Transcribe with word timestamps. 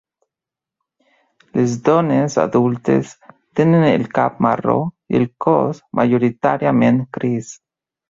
Les 1.59 1.75
dones 1.89 2.39
adultes 2.45 3.13
tenen 3.61 3.87
el 3.93 4.09
cap 4.19 4.43
marró 4.49 4.81
i 5.15 5.23
el 5.23 5.31
cos 5.49 5.87
majoritàriament 6.03 7.03
gris. 7.21 7.59